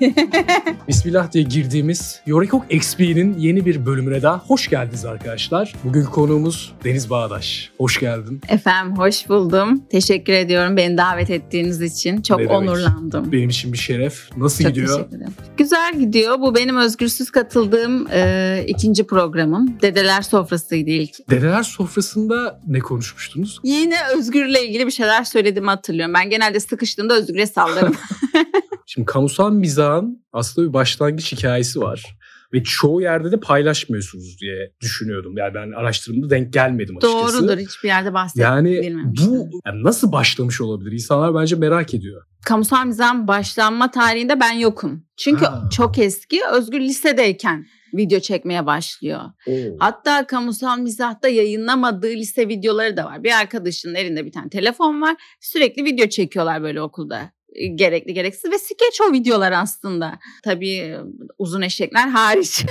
[0.88, 5.74] Bismillah diye girdiğimiz Yorikok XP'nin yeni bir bölümüne daha hoş geldiniz arkadaşlar.
[5.84, 7.70] Bugün konuğumuz Deniz Bağdaş.
[7.78, 8.40] Hoş geldin.
[8.48, 9.82] Efendim hoş buldum.
[9.90, 12.22] Teşekkür ediyorum beni davet ettiğiniz için.
[12.22, 12.58] Çok Ne demek.
[12.58, 13.32] onurlandım.
[13.32, 14.28] Benim için bir şeref.
[14.36, 14.96] Nasıl Çok gidiyor?
[14.98, 15.34] teşekkür ederim.
[15.56, 16.40] Güzel gidiyor.
[16.40, 19.78] Bu benim özgürsüz katıldığım e, ikinci programım.
[19.82, 21.30] Dedeler sofrasıydı ilk.
[21.30, 23.60] Dedeler sofrasında ne konuşmuştunuz?
[23.64, 26.14] Yine Özgür'le ilgili bir şeyler söylediğimi hatırlıyorum.
[26.14, 27.94] Ben genelde sıkıştığımda Özgür'e sallarım.
[28.94, 32.16] Şimdi kamusal mizahın aslında bir başlangıç hikayesi var.
[32.52, 35.36] Ve çoğu yerde de paylaşmıyorsunuz diye düşünüyordum.
[35.36, 37.38] Yani ben araştırmada denk gelmedim açıkçası.
[37.38, 37.58] Doğrudur.
[37.58, 39.26] Hiçbir yerde Yani bahsedilmemişti.
[39.30, 40.92] bu yani nasıl başlamış olabilir?
[40.92, 42.22] İnsanlar bence merak ediyor.
[42.46, 45.04] Kamusal mizahın başlanma tarihinde ben yokum.
[45.16, 45.68] Çünkü Ha.
[45.72, 46.40] çok eski.
[46.52, 49.20] Özgür lisedeyken video çekmeye başlıyor.
[49.48, 49.76] Oo.
[49.78, 53.24] Hatta kamusal mizahta yayınlamadığı lise videoları da var.
[53.24, 55.16] Bir arkadaşının elinde bir tane telefon var.
[55.40, 57.30] Sürekli video çekiyorlar böyle okulda.
[57.54, 60.18] E, Gerekli gereksiz ve skeç o videolar aslında.
[60.44, 60.98] Tabii e,
[61.38, 62.64] uzun eşekler hariç.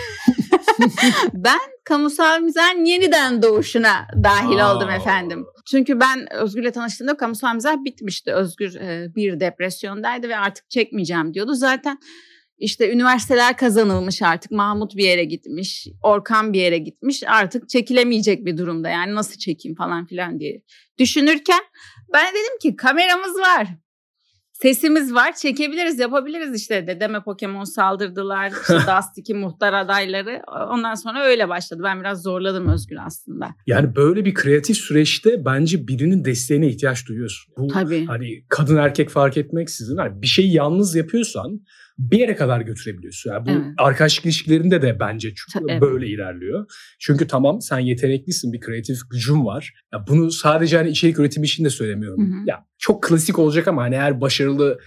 [1.34, 4.76] ben kamusal mizahın yeniden doğuşuna dahil Aa.
[4.76, 5.46] oldum efendim.
[5.66, 8.34] Çünkü ben Özgür'le tanıştığımda kamusal mizah bitmişti.
[8.34, 11.54] Özgür e, bir depresyondaydı ve artık çekmeyeceğim diyordu.
[11.54, 11.98] Zaten
[12.58, 14.52] işte üniversiteler kazanılmış artık.
[14.52, 17.24] Mahmut bir yere gitmiş, Orkan bir yere gitmiş.
[17.28, 18.90] Artık çekilemeyecek bir durumda.
[18.90, 20.62] Yani nasıl çekeyim falan filan diye
[21.00, 21.62] düşünürken
[22.14, 23.68] ben dedim ki kameramız var.
[24.54, 26.88] Sesimiz var, çekebiliriz, yapabiliriz işte.
[26.88, 30.42] Dedeme Pokemon saldırdılar, işte Dust 2 muhtar adayları.
[30.72, 31.82] Ondan sonra öyle başladı.
[31.84, 33.50] Ben biraz zorladım Özgür aslında.
[33.68, 37.54] Yani böyle bir kreatif süreçte bence birinin desteğine ihtiyaç duyuyorsun.
[37.58, 38.06] Bu Tabii.
[38.06, 41.62] hani kadın erkek fark etmeksizin hani bir şeyi yalnız yapıyorsan
[42.12, 43.32] bir yere kadar götürebiliyorsun.
[43.32, 43.62] Yani bu Evet.
[43.78, 45.82] arkadaşlık ilişkilerinde de bence Ta- evet.
[45.82, 46.66] böyle ilerliyor.
[47.00, 49.74] Çünkü tamam sen yeteneklisin, bir kreatif gücün var.
[49.94, 52.26] Ya bunu sadece hani içerik üretimi için de söylemiyorum.
[52.26, 52.44] Hı hı.
[52.46, 54.80] Ya çok klasik olacak ama hani eğer başarılı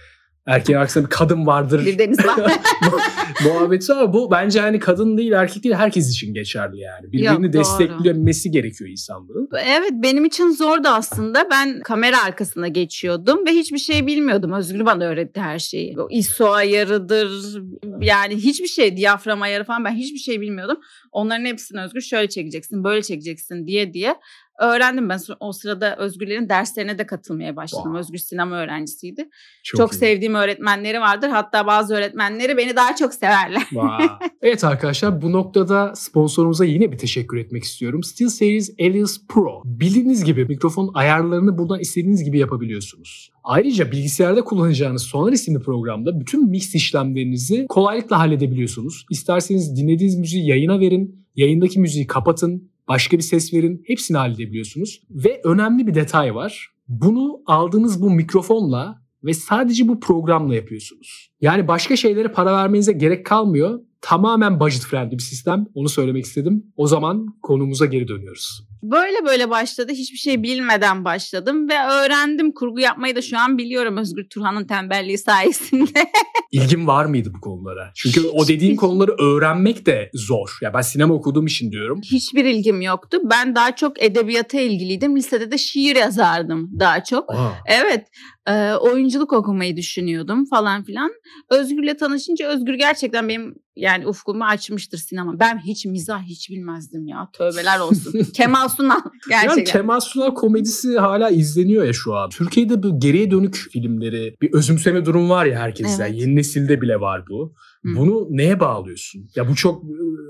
[0.47, 2.35] erkeğin arkasında bir kadın vardır Bir deniz var.
[3.43, 7.11] muhabbeti ama bu bence hani kadın değil erkek değil herkes için geçerli yani.
[7.11, 9.49] Birbirini Yok, desteklemesi gerekiyor insanların.
[9.65, 11.47] Evet benim için zordu aslında.
[11.51, 14.53] Ben kamera arkasına geçiyordum ve hiçbir şey bilmiyordum.
[14.53, 15.99] Özgür bana öğretti her şeyi.
[15.99, 17.61] O ISO ayarıdır
[18.01, 20.77] yani hiçbir şey diyafram ayarı falan ben hiçbir şey bilmiyordum.
[21.11, 24.15] Onların hepsini Özgür şöyle çekeceksin böyle çekeceksin diye diye
[24.59, 25.09] öğrendim.
[25.09, 27.83] Ben o sırada Özgürlerin derslerine de katılmaya başladım.
[27.83, 27.99] Wow.
[27.99, 29.29] Özgür sinema öğrencisiydi.
[29.63, 29.97] Çok, iyi.
[29.97, 31.29] sevdiğim öğretmenleri vardır.
[31.29, 33.63] Hatta bazı öğretmenleri beni daha çok severler.
[33.73, 34.09] Vay.
[34.41, 38.03] evet arkadaşlar bu noktada sponsorumuza yine bir teşekkür etmek istiyorum.
[38.03, 39.61] SteelSeries Alias Pro.
[39.65, 43.31] Bildiğiniz gibi mikrofon ayarlarını buradan istediğiniz gibi yapabiliyorsunuz.
[43.43, 49.05] Ayrıca bilgisayarda kullanacağınız Sonar isimli programda bütün mix işlemlerinizi kolaylıkla halledebiliyorsunuz.
[49.11, 53.83] İsterseniz dinlediğiniz müziği yayına verin, yayındaki müziği kapatın, başka bir ses verin.
[53.87, 55.01] Hepsini halledebiliyorsunuz.
[55.09, 56.69] Ve önemli bir detay var.
[56.87, 61.29] Bunu aldığınız bu mikrofonla ve sadece bu programla yapıyorsunuz.
[61.41, 63.79] Yani başka şeylere para vermenize gerek kalmıyor.
[64.01, 65.65] Tamamen budget friendly bir sistem.
[65.73, 66.63] Onu söylemek istedim.
[66.75, 68.66] O zaman konumuza geri dönüyoruz.
[68.83, 69.91] Böyle böyle başladı.
[69.91, 72.51] Hiçbir şey bilmeden başladım ve öğrendim.
[72.51, 76.11] Kurgu yapmayı da şu an biliyorum Özgür Turhan'ın tembelliği sayesinde.
[76.51, 77.91] İlgin var mıydı bu konulara?
[77.95, 80.57] Çünkü o dediğin konuları öğrenmek de zor.
[80.61, 82.01] Ya ben sinema okuduğum için diyorum.
[82.03, 83.17] Hiçbir ilgim yoktu.
[83.23, 85.15] Ben daha çok edebiyata ilgiliydim.
[85.15, 87.31] Lisede de şiir yazardım daha çok.
[87.31, 88.07] Aa, Evet,
[88.47, 91.11] e, oyunculuk okumayı düşünüyordum falan filan.
[91.49, 95.39] Özgür'le tanışınca Özgür gerçekten benim yani ufkumu açmıştır sinema.
[95.39, 97.29] Ben hiç mizah hiç bilmezdim ya.
[97.33, 98.23] Tövbeler olsun.
[98.33, 99.79] Kemal Sunal Yani gerçekten.
[99.79, 102.29] Kemal Sunal komedisi hala izleniyor ya şu an.
[102.29, 106.03] Türkiye'de bu geriye dönük filmleri bir özümseme durum var ya herkeste.
[106.03, 106.21] Evet.
[106.21, 107.53] Yeni nesilde bile var bu.
[107.95, 109.29] Bunu neye bağlıyorsun?
[109.35, 109.83] Ya bu çok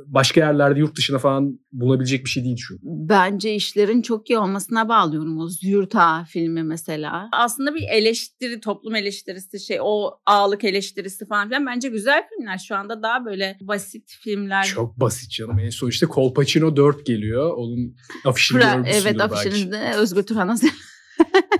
[0.05, 2.81] başka yerlerde yurt dışına falan bulabilecek bir şey değil çünkü.
[2.83, 5.39] Bence işlerin çok iyi olmasına bağlıyorum.
[5.39, 7.29] O Zürta filmi mesela.
[7.31, 11.65] Aslında bir eleştiri, toplum eleştirisi, şey o ağlık eleştirisi falan filan.
[11.65, 12.57] Bence güzel filmler.
[12.57, 14.63] Şu anda daha böyle basit filmler.
[14.63, 15.59] Çok basit canım.
[15.59, 17.53] En son işte Kolpaçino 4 geliyor.
[17.57, 17.95] Onun
[18.25, 19.33] afişini Fra- görmüşsündür evet belki.
[19.33, 20.55] afişinizde Özgür Turhan'a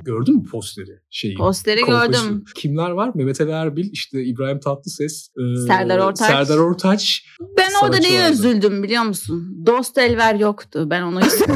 [0.04, 1.00] Gördün mü posteri?
[1.10, 2.44] Şeyi, posteri gördüm.
[2.56, 3.12] Kimler var?
[3.16, 6.28] Mehmet Ali Erbil, işte İbrahim Tatlıses, e, Serdar Ortaç.
[6.28, 7.26] Serdar Ortaç.
[7.58, 9.64] Ben orada neye üzüldüm biliyor musun?
[9.66, 10.88] Dost Elver yoktu.
[10.90, 11.56] Ben onu üzüldüm.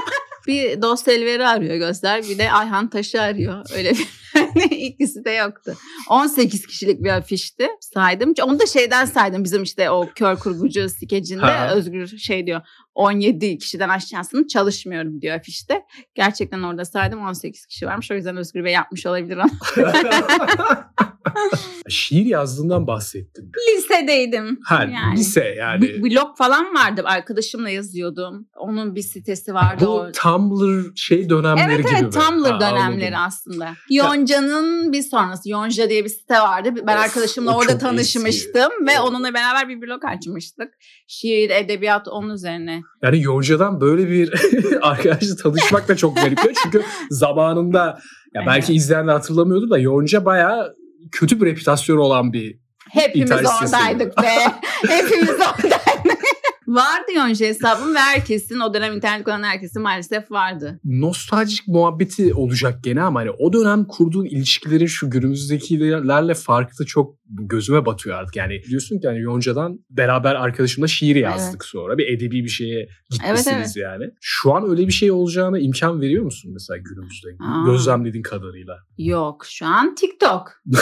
[0.46, 2.22] bir Dost Elver'i arıyor Gözler.
[2.22, 3.64] Bir de Ayhan Taş'ı arıyor.
[3.76, 4.21] Öyle bir
[4.70, 5.74] ikisi de yoktu.
[6.10, 7.68] 18 kişilik bir afişti.
[7.80, 8.34] Saydım.
[8.42, 9.44] Onu da şeyden saydım.
[9.44, 11.74] Bizim işte o kör kurgucu skecinde Ha.
[11.74, 12.60] Özgür şey diyor.
[12.94, 15.82] 17 kişiden aşağısını çalışmıyorum diyor afişte.
[16.14, 18.10] Gerçekten orada saydım 18 kişi varmış.
[18.10, 19.50] O yüzden Özgür Bey yapmış olabilir onu.
[21.88, 23.52] Şiir yazdığından bahsettin.
[23.76, 24.58] Lisedeydim.
[24.64, 25.18] Ha, yani.
[25.18, 25.82] lise yani.
[25.82, 27.02] Bir blog falan vardı.
[27.04, 28.46] Arkadaşımla yazıyordum.
[28.56, 29.84] Onun bir sitesi vardı.
[29.86, 30.12] Bu o.
[30.12, 32.20] Tumblr şey dönemleri Evet gibi evet mi?
[32.20, 33.24] Tumblr Ha, dönemleri anladım.
[33.26, 33.68] aslında.
[33.90, 35.50] Yonca'nın bir sonrası.
[35.50, 36.70] Yonca diye bir site vardı.
[36.86, 39.00] Ben Of, arkadaşımla orada tanışmıştım ve Evet.
[39.04, 40.68] onunla beraber bir blog açmıştık.
[41.06, 42.82] Şiir, edebiyat onun üzerine.
[43.02, 44.32] Yani Yonca'dan böyle bir
[44.82, 46.38] arkadaşla tanışmak da çok garip.
[46.62, 47.98] Çünkü zamanında
[48.34, 48.82] ya belki Evet.
[48.82, 50.74] izleyen de hatırlamıyordur da Yonca bayağı
[51.12, 54.52] kötü bir reputasyonu olan bir Hepimiz oradaydık be.
[54.88, 56.22] Hepimiz oradaydık.
[56.66, 60.80] vardı Yonca hesabım ve herkesin o dönem internet kullanan herkesin maalesef vardı.
[60.84, 67.86] nostaljik muhabbeti olacak gene ama hani o dönem kurduğun ilişkilerin şu günümüzdekilerle farklı çok gözüme
[67.86, 68.36] batıyor artık.
[68.36, 71.98] Yani diyorsun ki hani Yonca'dan beraber arkadaşımla şiir yazdık sonra.
[71.98, 74.04] Bir edebi bir şeye gitmişsiniz yani.
[74.20, 77.28] Şu an öyle bir şey olacağına imkan veriyor musun mesela günümüzde?
[77.40, 77.66] Aa.
[77.66, 78.78] Gözlemlediğin kadarıyla.
[78.98, 80.52] Yok şu an TikTok.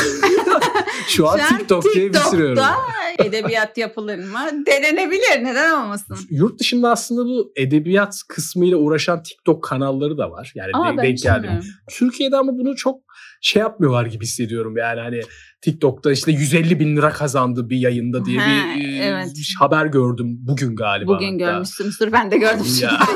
[1.08, 2.54] Şu an Şu an TikTok diye bitiriyorum.
[2.54, 2.76] TikTok'ta
[3.24, 4.66] edebiyat yapılır mı?
[4.66, 5.44] Denenebilir.
[5.44, 6.16] Neden olmasın?
[6.30, 10.52] Yurt dışında aslında bu edebiyat kısmıyla uğraşan TikTok kanalları da var.
[10.54, 11.50] Yani ben denk hiç geldim.
[11.90, 13.00] Türkiye'de ama bunu çok
[13.40, 14.76] şey yapmıyorlar gibi hissediyorum.
[14.76, 15.20] Yani hani
[15.62, 19.28] TikTok'ta işte 150 bin lira kazandı bir yayında diye Ha, bir e, evet.
[19.58, 21.14] haber gördüm bugün galiba.
[21.14, 21.52] Bugün hatta.
[21.52, 22.12] görmüşsünüzdür.
[22.12, 22.66] Ben de gördüm.
[22.82, 23.00] Ya.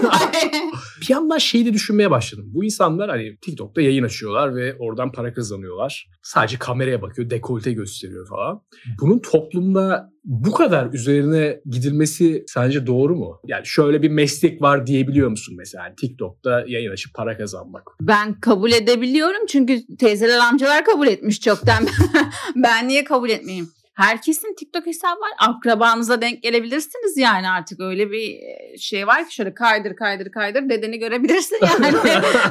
[1.00, 2.44] Bir yandan şeyi de düşünmeye başladım.
[2.54, 6.06] Bu insanlar hani TikTok'ta yayın açıyorlar ve oradan para kazanıyorlar.
[6.22, 8.60] Sadece kameraya bakıyor, dekolte gösteriyor falan.
[9.00, 13.40] Bunun toplumda bu kadar üzerine gidilmesi sence doğru mu?
[13.46, 15.94] Yani şöyle bir meslek var diyebiliyor musun mesela?
[15.96, 17.82] TikTok'ta yayın açıp para kazanmak.
[18.00, 21.86] Ben kabul edebiliyorum çünkü teyzeler amcalar kabul etmiş çoktan.
[22.56, 23.68] ben niye kabul etmeyeyim?
[23.94, 25.30] Herkesin TikTok hesabı var.
[25.38, 28.38] Akrabanıza denk gelebilirsiniz yani artık öyle bir
[28.78, 31.94] şey var ki şöyle kaydır kaydır kaydır dedeni görebilirsin yani.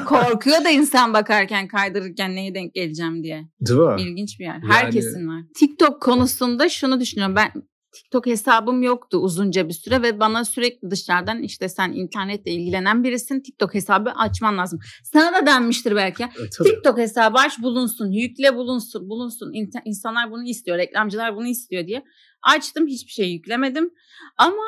[0.06, 3.44] Korkuyor da insan bakarken kaydırırken neye denk geleceğim diye.
[3.62, 4.02] Değil mi?
[4.02, 4.54] İlginç bir yer.
[4.54, 5.42] Yani- Herkesin var.
[5.56, 7.36] TikTok konusunda şunu düşünüyorum.
[7.36, 7.52] Ben
[7.96, 13.40] TikTok hesabım yoktu uzunca bir süre ve bana sürekli dışarıdan işte sen internetle ilgilenen birisin
[13.42, 14.80] TikTok hesabı açman lazım.
[15.04, 16.24] Sana da denmiştir belki.
[16.24, 16.70] E, tabii.
[16.70, 19.54] TikTok hesabı aç bulunsun, yükle bulunsun, bulunsun.
[19.54, 22.04] İnte- İnsanlar bunu istiyor, reklamcılar bunu istiyor diye.
[22.42, 23.90] Açtım hiçbir şey yüklemedim.
[24.38, 24.64] Ama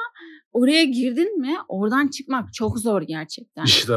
[0.52, 3.94] oraya girdin mi oradan çıkmak çok zor gerçekten İşte.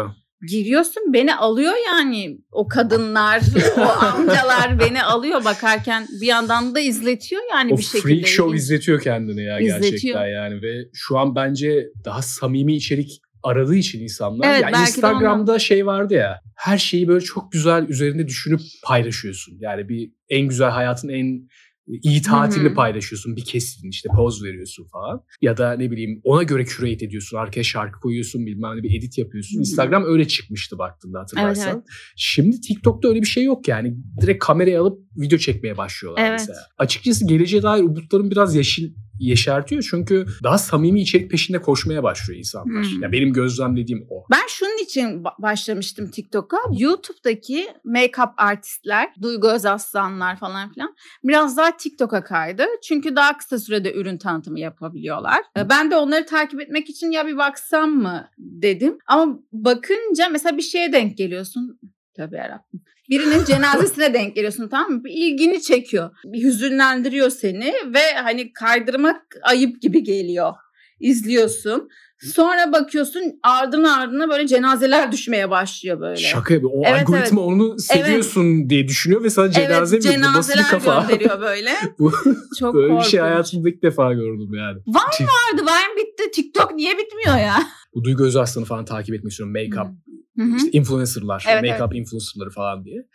[0.47, 3.43] Giriyorsun beni alıyor yani o kadınlar
[3.77, 8.03] o amcalar beni alıyor bakarken bir yandan da izletiyor yani o bir şekilde.
[8.03, 9.91] freak show izletiyor kendini ya İzletiyor.
[9.91, 14.49] gerçekten yani ve şu an bence daha samimi içerik aradığı için insanlar.
[14.49, 18.61] Evet, ya belki de Instagram'da şey vardı ya her şeyi böyle çok güzel üzerinde düşünüp
[18.85, 19.57] paylaşıyorsun.
[19.61, 21.49] Yani bir en güzel hayatın en
[22.03, 22.75] iyi tatilini Hı hı.
[22.75, 23.37] paylaşıyorsun.
[23.37, 25.23] Bir kesin işte poz veriyorsun falan.
[25.43, 27.39] Ya da ne bileyim ona göre curate ediyorsun.
[27.39, 29.55] Arkaya şarkı koyuyorsun bilmem ne bir edit yapıyorsun.
[29.55, 29.61] Hı hı.
[29.61, 31.73] Instagram öyle çıkmıştı baktığında hatırlarsan.
[31.75, 31.85] Evet,
[32.17, 33.97] Şimdi TikTok'ta öyle bir şey yok yani.
[34.21, 36.33] Direkt kamerayı alıp video çekmeye başlıyorlar Evet.
[36.41, 36.59] mesela.
[36.79, 42.85] Açıkçası geleceğe dair umutlarım biraz yeşil yeşertiyor çünkü daha samimi içerik peşinde koşmaya başlıyor insanlar.
[42.85, 43.03] Hmm.
[43.03, 44.25] Ya benim gözlemlediğim o.
[44.31, 46.57] Ben şunun için ba- başlamıştım TikTok'a.
[46.79, 50.95] YouTube'daki make-up artistler, Duygu Özaslanlar falan filan
[51.25, 52.65] biraz daha TikTok'a kaydı.
[52.89, 55.41] Çünkü daha kısa sürede ürün tanıtımı yapabiliyorlar.
[55.57, 58.99] Ee, Ben de onları takip etmek için ya bir baksam mı dedim.
[59.07, 61.81] Ama bakınca mesela bir şeye denk geliyorsun.
[62.17, 62.81] Tövbe yarabbim.
[63.09, 65.05] Birinin cenazesine denk geliyorsun tamam mı?
[65.05, 66.11] Bir ilgini çekiyor.
[66.25, 70.53] Bir hüzünlendiriyor seni ve hani kaydırmak ayıp gibi geliyor.
[71.01, 71.89] İzliyorsun.
[72.35, 76.17] Sonra bakıyorsun ardına ardına böyle cenazeler düşmeye başlıyor böyle.
[76.17, 76.73] Şaka yapıyor.
[76.75, 80.21] O Evet, algoritma onu seviyorsun diye düşünüyor ve sana cenaze evet, mi?
[80.23, 81.01] Nasıl bir cenazeler kafa?
[81.01, 81.71] gönderiyor böyle.
[81.99, 82.13] Bu-
[82.59, 83.11] Çok Böyle bir korkunç.
[83.11, 84.79] şey hayatımda ilk defa gördüm yani.
[84.87, 86.31] Vardı Vine bitti.
[86.33, 87.55] TikTok niye bitmiyor ya?
[87.95, 89.55] Bu Duygu Özaslan'ı falan takip etmek istiyorum.
[89.57, 89.95] Make-up,
[90.39, 90.57] Hı hı.
[90.57, 93.07] işte influencerlar, Evet, make-up influencerları falan diye.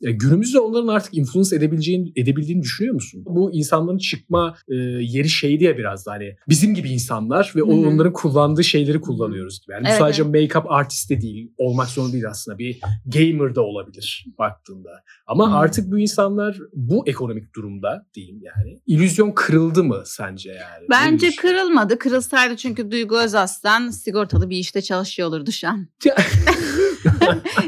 [0.00, 3.24] Ya günümüzde onların artık influence edebileceğini, edebildiğini düşünüyor musun?
[3.26, 7.68] Bu insanların çıkma e, yeri şeydi ya biraz da hani bizim gibi insanlar ve o
[7.68, 7.88] Hı hı.
[7.88, 9.72] onların kullandığı şeyleri kullanıyoruz gibi.
[9.72, 12.58] Yani bu Evet, sadece make-up artist de değil, olmak zorunda değil aslında.
[12.58, 14.90] Bir gamer da olabilir baktığında.
[15.26, 15.56] Ama Hı.
[15.56, 18.80] artık bu insanlar bu ekonomik durumda diyeyim yani.
[18.86, 20.86] İllüzyon kırıldı mı sence yani?
[20.90, 21.40] Bence diyorsun?
[21.42, 21.98] kırılmadı.
[21.98, 25.88] Kırılsaydı çünkü Duygu Özaslan sigortalı bir işte çalışıyor olurdu şu an.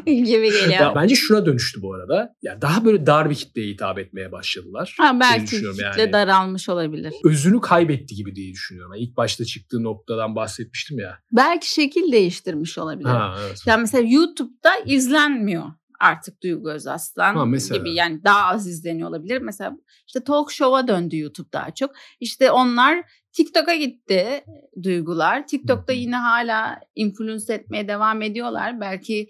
[0.06, 0.68] gibi geliyor.
[0.68, 2.34] Ya bence şuna dönüştü bu arada.
[2.42, 4.94] Ya daha böyle dar bir kitleye hitap etmeye başladılar.
[4.98, 6.12] ha, belki kitle yani.
[6.12, 7.14] daralmış olabilir.
[7.24, 8.92] Özünü kaybetti gibi diye düşünüyorum.
[8.94, 11.18] Yani ilk başta çıktığı noktadan bahsetmiştim ya.
[11.32, 13.08] Belki şekil değiştirmiş olabilir.
[13.08, 13.62] Ha evet.
[13.66, 15.64] Yani mesela YouTube'da izlenmiyor
[16.02, 17.78] artık Duygu Özaslan Ha, mesela.
[17.78, 19.38] gibi yani daha az izleniyor olabilir.
[19.38, 19.72] Mesela
[20.06, 21.90] işte talk show'a döndü YouTube daha çok.
[22.20, 24.44] İşte onlar TikTok'a gitti
[24.82, 25.46] Duygular.
[25.46, 28.80] TikTok'ta yine hala influence etmeye devam ediyorlar.
[28.80, 29.28] Belki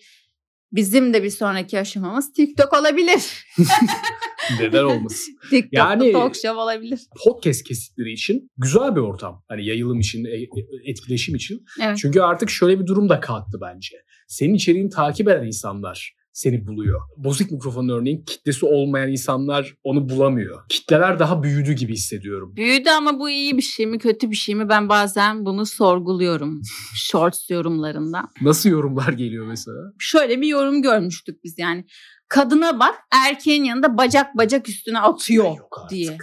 [0.72, 3.44] bizim de bir sonraki aşamamız TikTok olabilir.
[4.60, 5.36] Neden olmasın?
[5.50, 7.00] TikTok'ta Yani- talk show olabilir.
[7.24, 9.44] Podcast kesitleri için güzel bir ortam.
[9.48, 11.64] Hani yayılım için, e- e- etkileşim için.
[11.82, 11.98] Evet.
[11.98, 13.96] Çünkü artık şöyle bir durum da kalktı bence.
[14.28, 17.00] Senin içeriğini takip eden insanlar seni buluyor.
[17.16, 20.68] Bozuk mikrofon örneğin kitlesi olmayan insanlar onu bulamıyor.
[20.68, 22.56] Kitleler daha büyüdü gibi hissediyorum.
[22.56, 26.60] Büyüdü ama bu iyi bir şey mi kötü bir şey mi ben bazen bunu sorguluyorum
[26.94, 28.28] shorts yorumlarında.
[28.40, 29.92] Nasıl yorumlar geliyor mesela?
[29.98, 31.84] Şöyle bir yorum görmüştük biz yani.
[32.28, 32.94] Kadına bak
[33.26, 36.12] erkeğin yanında bacak bacak üstüne atıyor Yok diye.
[36.12, 36.18] ya.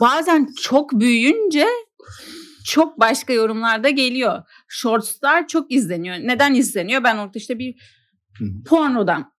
[0.00, 1.66] Bazen çok büyüyünce
[2.66, 4.42] çok başka yorumlar da geliyor.
[4.68, 6.16] Shortslar çok izleniyor.
[6.16, 7.04] Neden izleniyor?
[7.04, 7.74] Ben orada işte bir
[8.66, 9.33] pornodan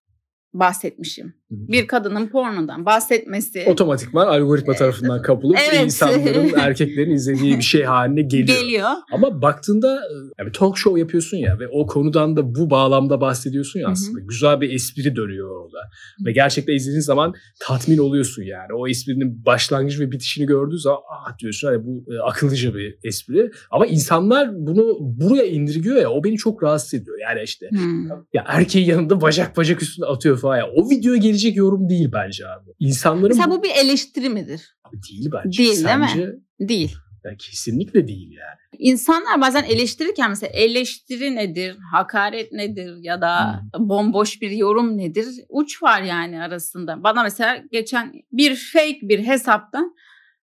[0.59, 1.33] bahsetmişim.
[1.49, 5.85] Bir kadının pornodan bahsetmesi Otomatikman algoritma tarafından kapılıp Evet.
[5.85, 8.59] insanların, erkeklerin izlediği bir şey haline geliyor.
[8.61, 8.89] geliyor.
[9.11, 13.79] Ama baktığında e, yani talk show yapıyorsun ya ve o konudan da bu bağlamda bahsediyorsun
[13.79, 14.19] ya aslında.
[14.19, 15.77] Güzel bir espri dönüyor orada.
[16.25, 17.33] Ve gerçekten izlediğin zaman
[17.67, 18.73] tatmin oluyorsun yani.
[18.77, 23.51] O esprinin başlangıcı ve bitişini gördüğün zaman ah diyorsun hani bu e, akıllıca bir espri.
[23.71, 27.17] Ama insanlar bunu buraya indirgiyor ya o beni çok rahatsız ediyor.
[27.21, 28.07] Yani işte Hmm.
[28.33, 30.65] ya erkeğin yanında bacak bacak üstüne atıyor falan ya.
[30.75, 32.71] O videoya gelecek yorum değil bence abi.
[32.79, 34.77] İnsanların Mesela bu bir eleştiri midir?
[34.83, 35.63] Abi değil bence.
[35.63, 36.07] Değil, değil mi?
[36.13, 36.31] Sence?
[36.59, 36.95] Değil.
[37.23, 38.81] Ya kesinlikle değil yani.
[38.91, 45.27] İnsanlar bazen eleştirirken mesela eleştiri nedir, hakaret nedir ya da bomboş bir yorum nedir?
[45.49, 47.03] Uç var yani arasında.
[47.03, 49.95] Bana mesela geçen bir fake bir hesaptan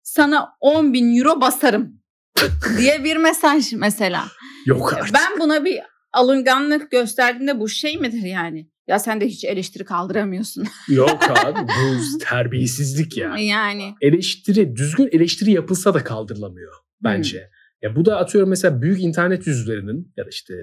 [0.03, 2.01] sana 10 bin euro basarım
[2.77, 4.24] diye bir mesaj mesela.
[4.65, 5.13] Yok artık.
[5.13, 5.79] Ben buna bir
[6.13, 8.69] alınganlık gösterdiğimde bu şey midir yani?
[8.91, 10.65] Ya sen de hiç eleştiri kaldıramıyorsun.
[10.89, 13.38] Yok abi bu terbiyesizlik ya.
[13.38, 13.95] yani.
[14.01, 17.50] Eleştiri, düzgün eleştiri yapılsa da kaldırılamıyor bence.
[17.81, 20.53] Ya bu da atıyorum mesela büyük internet yüzlerinin ya da işte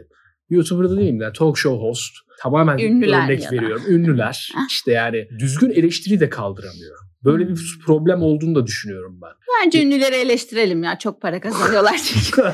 [0.50, 3.82] YouTuber'da değilim de talk show host tamamen Ünlüler örnek veriyorum.
[3.88, 6.97] Ünlüler işte yani düzgün eleştiri de kaldıramıyor.
[7.25, 9.30] Böyle bir problem olduğunu da düşünüyorum ben.
[9.64, 10.98] Bence ünlüleri eleştirelim ya.
[10.98, 12.42] Çok para kazanıyorlar çünkü.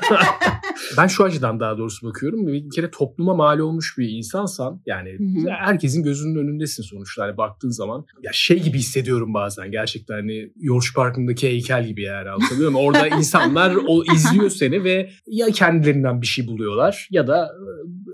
[0.99, 2.47] ben şu açıdan daha doğrusu bakıyorum.
[2.47, 5.51] Bir kere topluma mal olmuş bir insansan yani Hı hı.
[5.51, 7.23] herkesin gözünün önündesin sonuçta.
[7.23, 12.31] Hani baktığın zaman ya şey gibi hissediyorum bazen gerçekten hani George Park'ındaki heykel gibi yani
[12.31, 12.87] anlatabiliyor muyum?
[12.87, 17.65] Orada insanlar o izliyor seni ve ya kendilerinden bir şey buluyorlar ya da e,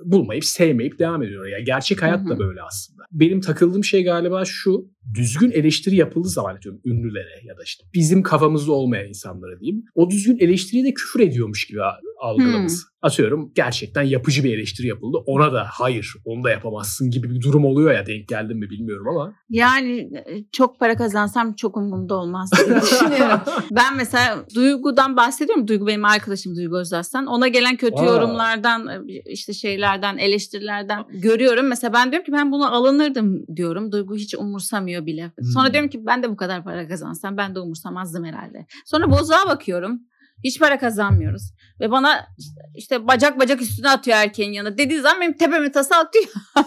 [0.05, 1.49] bulmayıp sevmeyip devam ediyorlar.
[1.49, 3.00] Yani gerçek hayat da böyle aslında.
[3.11, 4.91] Benim takıldığım şey galiba şu.
[5.15, 9.85] Düzgün eleştiri yapıldığı zaman diyorum ünlülere ya da işte bizim kafamızda olmayan insanlara diyeyim.
[9.95, 11.83] O düzgün eleştiriyi de küfür ediyormuş gibi
[12.21, 12.87] algılaması.
[13.03, 15.19] Atıyorum gerçekten yapıcı bir eleştiri yapıldı.
[15.27, 19.09] Ona da hayır onu da yapamazsın gibi bir durum oluyor ya denk geldim mi bilmiyorum
[19.09, 19.33] ama.
[19.49, 23.41] Yani e, çok para kazansam çok umurumda olmaz diye düşünüyorum.
[23.73, 25.69] Ben mesela Duygu'dan bahsediyorum.
[25.69, 27.27] Duygu benim arkadaşım Duygu Özaslan.
[27.27, 28.05] Ona gelen kötü Aa.
[28.05, 31.67] yorumlardan, e, işte şeylerden, eleştirilerden görüyorum.
[31.67, 33.93] Mesela ben diyorum ki ben bunu alınırdım diyorum.
[33.93, 35.33] Duygu hiç umursamıyor bile.
[35.55, 35.73] Sonra Hmm.
[35.73, 38.67] diyorum ki ben de bu kadar para kazansam ben de umursamazdım herhalde.
[38.87, 40.01] Sonra Bozuk'a bakıyorum.
[40.45, 41.53] Hiç para kazanmıyoruz.
[41.81, 42.27] Ve bana
[42.75, 44.79] işte bacak bacak üstüne atıyor erkeğin yanına.
[44.79, 46.25] Dediği zaman benim tepeme tasa atıyor.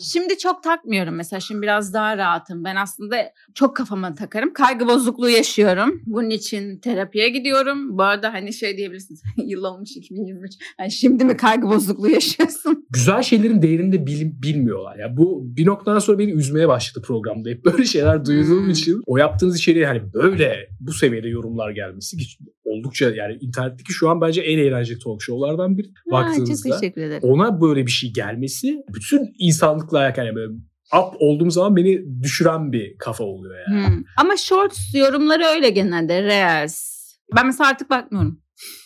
[0.00, 1.40] Şimdi çok takmıyorum mesela.
[1.40, 2.64] Şimdi biraz daha rahatım.
[2.64, 3.16] Ben aslında
[3.54, 4.52] çok kafama takarım.
[4.52, 6.02] Kaygı bozukluğu yaşıyorum.
[6.06, 7.98] Bunun için terapiye gidiyorum.
[7.98, 9.22] Bu arada hani şey diyebilirsiniz.
[9.36, 10.52] Yıl olmuş 2023.
[10.80, 12.86] Yani şimdi mi kaygı bozukluğu yaşıyorsun?
[12.90, 14.96] Güzel şeylerin değerini de bil- bilmiyorlar.
[14.98, 17.48] Ya bu bir noktadan sonra beni üzmeye başladı programda.
[17.50, 18.70] Hep böyle şeyler duyduğum Hmm.
[18.70, 22.24] için o yaptığınız içeriğe hani böyle bu seviyede yorumlar gelmesi ki
[22.68, 26.78] oldukça yani internetteki şu an bence en eğlenceli talk show'lardan biri Ha, çok baktığınızda.
[26.80, 27.28] teşekkür ederim.
[27.28, 30.52] ona böyle bir şey gelmesi bütün insanlıkla alakalı yani böyle
[30.98, 33.86] up olduğum zaman beni düşüren bir kafa oluyor yani.
[33.86, 34.04] Hmm.
[34.16, 36.22] Ama shorts yorumları öyle genelde.
[36.22, 36.98] Reels.
[37.36, 38.40] Ben mesela artık bakmıyorum.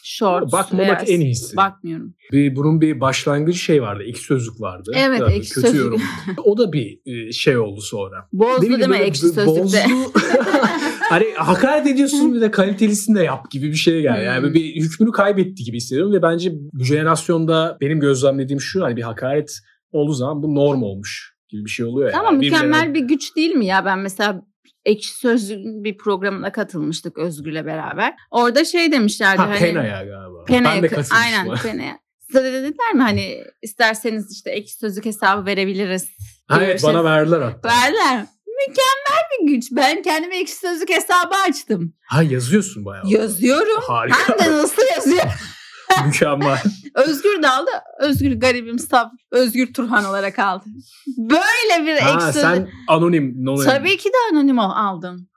[0.04, 1.56] Shorts, Bakmamak en iyisi.
[1.56, 2.14] Bakmıyorum.
[2.32, 4.02] Bir, bunun bir başlangıcı şey vardı.
[4.06, 4.92] Ek sözlük vardı.
[4.96, 5.80] Evet, Tabii, ekşi kötü sözlük.
[5.84, 6.00] yorum.
[6.44, 8.28] O da bir e, şey oldu sonra.
[8.32, 9.46] Bozdu bileyim, değil mi ekşi sözlükte?
[9.46, 9.76] bozdu.
[11.08, 14.24] hani hakaret ediyorsun bir de kalitelisini de yap gibi bir şey geldi.
[14.24, 14.54] Yani Hmm.
[14.54, 19.58] bir hükmünü kaybetti gibi hissediyorum ve bence bu jenerasyonda benim gözlemlediğim şu hani bir hakaret
[19.92, 22.20] olduğu zaman bu norm olmuş gibi bir şey oluyor yani.
[22.26, 23.84] Ama Birbirine- mükemmel bir güç değil mi ya?
[23.84, 24.42] Ben mesela
[24.84, 28.14] Ekşi Sözlük'ün bir programına katılmıştık Özgür'le beraber.
[28.30, 29.42] Orada şey demişlerdi.
[29.42, 30.44] Ha hani, Pena'ya galiba.
[30.44, 31.18] Pena'ya ben de ka- katılmıştım.
[31.22, 31.98] Aynen Pena'ya.
[32.26, 36.08] Size de dediler mi hani isterseniz işte Ekşi Sözlük hesabı verebiliriz.
[36.48, 37.68] Ha, evet şey bana verdiler hatta.
[37.68, 38.26] Verdiler.
[38.68, 39.64] Mükemmel bir güç.
[39.72, 41.94] Ben kendime Ekşi Sözlük hesabı açtım.
[42.06, 43.04] Ha yazıyorsun bayağı.
[43.06, 43.82] Yazıyorum.
[43.82, 44.18] Harika.
[44.28, 45.30] Hem de nasıl yazıyorum.
[46.06, 46.62] Mükemmel.
[46.94, 47.70] Özgür de aldı.
[48.00, 49.12] Özgür garibim saf.
[49.30, 50.64] Özgür Turhan olarak aldı.
[51.18, 53.34] Böyle bir ha, Ekşi sen anonim.
[53.48, 53.64] anonim.
[53.64, 55.28] Tabii ki de anonim al- aldım.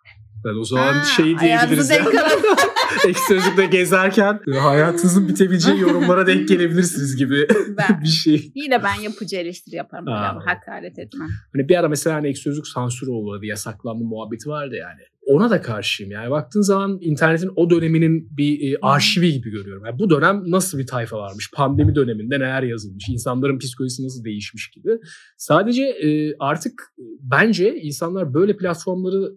[0.45, 1.51] Ben o zaman Ha, şey diyebiliriz.
[1.51, 2.25] hayatınızı denk ya.
[2.25, 2.43] alın.
[3.07, 7.47] Ek sözlükte gezerken hayatınızın bitebileceği yorumlara denk gelebilirsiniz gibi
[7.77, 8.01] Ben.
[8.03, 8.51] bir şey.
[8.55, 10.07] Yine ben yapıcı eleştiri yaparım.
[10.07, 11.27] Ama hakaret etmem.
[11.53, 15.01] Hani bir ara mesela hani ek sözlük sansür oldu, yasaklandı muhabbeti vardı yani.
[15.25, 16.31] Ona da karşıyım yani.
[16.31, 19.85] Baktığın zaman internetin o döneminin bir e, arşivi gibi görüyorum.
[19.85, 21.51] Yani bu dönem nasıl bir tayfa varmış?
[21.53, 23.05] Pandemi döneminde neler yazılmış?
[23.09, 24.89] insanların psikolojisi nasıl değişmiş gibi.
[25.37, 29.31] Sadece e, artık e, bence insanlar böyle platformları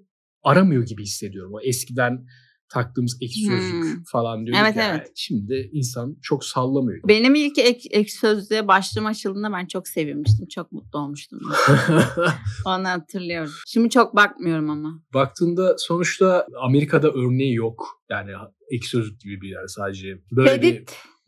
[0.49, 1.53] aramıyor gibi hissediyorum.
[1.55, 2.27] O eskiden
[2.73, 4.03] taktığımız ek sözlük Hmm.
[4.13, 4.91] falan diyorduk Evet, ya.
[4.91, 5.13] evet.
[5.15, 7.01] Şimdi insan çok sallamıyor.
[7.09, 10.47] Benim ilk ek, ek sözlüğe başlığım açıldığında ben çok sevinmiştim.
[10.49, 11.39] Çok mutlu olmuştum.
[12.67, 13.51] Onu hatırlıyorum.
[13.67, 15.03] Şimdi çok bakmıyorum ama.
[15.15, 17.87] Baktığında sonuçta Amerika'da örneği yok.
[18.11, 18.31] Yani
[18.71, 20.09] ek sözlük gibi bir yer sadece.
[20.33, 20.85] Böyle bir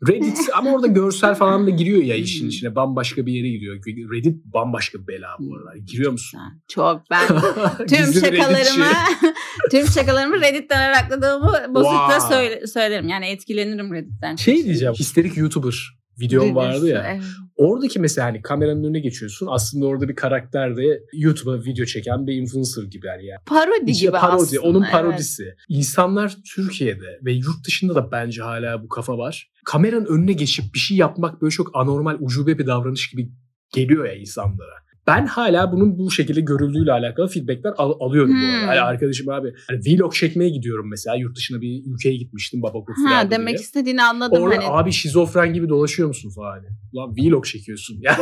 [0.07, 0.37] Reddit.
[0.53, 2.49] Ama orada görsel falan da giriyor ya işin Hmm.
[2.49, 2.75] içine.
[2.75, 3.75] Bambaşka bir yere giriyor.
[3.85, 5.77] Reddit bambaşka bir bela bu arada.
[5.77, 6.39] Giriyor musun?
[6.67, 7.27] Çok ben
[7.87, 8.85] tüm şakalarımı
[9.71, 12.35] tüm şakalarımı Reddit'ten arakladığımı basitçe Wow.
[12.35, 13.09] söyle, söylerim.
[13.09, 14.35] Yani etkilenirim Reddit'ten.
[14.35, 14.93] Şey diyeceğim.
[14.93, 17.05] Histerik YouTuber videom vardı ya.
[17.13, 17.23] Evet.
[17.55, 19.47] Oradaki mesela hani kameranın önüne geçiyorsun.
[19.51, 23.25] Aslında orada bir karakter de YouTube'a video çeken bir influencer gibi yani.
[23.25, 23.39] yani.
[23.45, 24.61] Parodi İşte gibi parodi, aslında.
[24.61, 24.91] onun evet.
[24.91, 25.55] parodisi.
[25.69, 29.51] İnsanlar Türkiye'de ve yurt dışında da bence hala bu kafa var.
[29.65, 33.31] Kameranın önüne geçip bir şey yapmak böyle çok anormal, ucube bir davranış gibi
[33.73, 34.81] geliyor ya insanlara.
[35.07, 38.49] Ben hala bunun bu şekilde görüldüğüyle alakalı feedbackler al- alıyorum bu Hmm.
[38.49, 38.73] arada.
[38.73, 41.15] Yani arkadaşım abi hani vlog çekmeye gidiyorum mesela.
[41.15, 43.31] Yurt dışına bir ülkeye gitmiştim baba Ha, diye.
[43.31, 44.43] demek istediğini anladım.
[44.43, 46.59] Orada hani abi şizofren gibi dolaşıyor musun falan.
[46.93, 47.97] Ulan vlog çekiyorsun.
[48.01, 48.17] Yani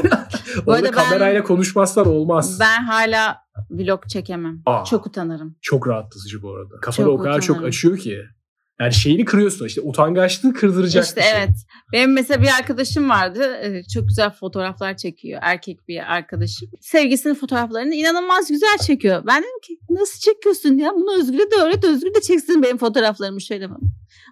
[0.66, 2.58] orada arada ben- kamerayla konuşmazsan olmaz.
[2.60, 3.38] Ben hala
[3.70, 4.62] vlog çekemem.
[4.66, 4.84] Aa.
[4.86, 5.56] Çok utanırım.
[5.62, 6.76] Çok rahatlatıcı bu arada.
[6.82, 7.68] Kafada Çok o kadar çok utanırım.
[7.70, 8.20] açıyor ki.
[8.82, 11.32] Yani şeyini kırıyorsun işte utangaçlığı kırdıracak İşte bir şey.
[11.36, 11.50] evet.
[11.94, 13.56] Benim mesela bir arkadaşım vardı.
[13.62, 15.40] e, Çok güzel fotoğraflar çekiyor.
[15.44, 16.70] Erkek bir arkadaşım.
[16.82, 19.24] Sevgisinin fotoğraflarını inanılmaz güzel çekiyor.
[19.28, 20.92] Ben dedim ki nasıl çekiyorsun ya?
[20.96, 21.84] Bunu Özgür'e de öğret.
[21.84, 23.82] Özgür de çeksin benim fotoğraflarımı şöyle falan.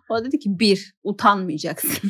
[0.10, 2.10] O dedi ki bir utanmayacaksın.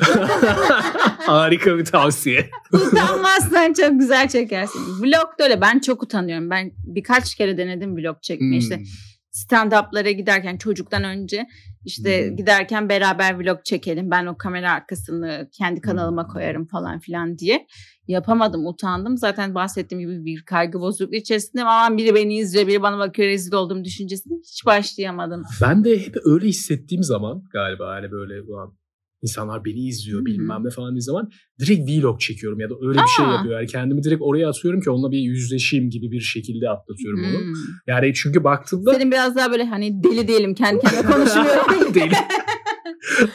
[1.26, 2.50] Harika bir tavsiye.
[2.72, 4.80] Utanmazsan çok güzel çekersin.
[5.02, 5.60] Vlog da öyle.
[5.60, 6.50] Ben çok utanıyorum.
[6.50, 8.60] Ben birkaç kere denedim vlog çekmeyi.
[8.62, 8.84] İşte Hmm.
[9.46, 11.46] Stand-up'lara giderken çocuktan önce
[11.84, 12.36] işte Hmm.
[12.36, 14.10] giderken beraber vlog çekelim.
[14.10, 16.32] Ben o kamera arkasını kendi kanalıma Hmm.
[16.32, 17.66] koyarım falan filan diye.
[18.08, 19.16] Yapamadım, utandım.
[19.16, 21.68] Zaten bahsettiğim gibi bir kaygı bozukluğu içerisindeyim.
[21.68, 25.42] Aman biri beni izliyor, biri bana bakıyor, rezil olduğum düşüncesine hiç başlayamadım.
[25.62, 28.78] Ben de hep öyle hissettiğim zaman galiba hani böyle ulan
[29.22, 33.08] insanlar beni izliyor bilmem ne falan dediği zaman direkt vlog çekiyorum ya da öyle bir
[33.16, 33.32] şey Aa.
[33.32, 33.60] yapıyor.
[33.60, 37.40] Yani kendimi direkt oraya atıyorum ki onunla bir yüzleşeyim gibi bir şekilde atlatıyorum onu.
[37.40, 37.54] Hmm.
[37.86, 41.94] Yani çünkü baktığımda Senin biraz daha böyle hani deli diyelim kendi kendime konuşmuyorum.
[41.94, 42.12] deli.